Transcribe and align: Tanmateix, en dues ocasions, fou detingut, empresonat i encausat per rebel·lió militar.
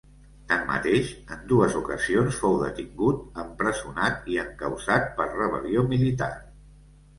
Tanmateix, 0.51 1.11
en 1.35 1.43
dues 1.51 1.75
ocasions, 1.79 2.39
fou 2.45 2.57
detingut, 2.63 3.21
empresonat 3.45 4.27
i 4.35 4.41
encausat 4.47 5.09
per 5.21 5.31
rebel·lió 5.37 5.87
militar. 5.95 6.35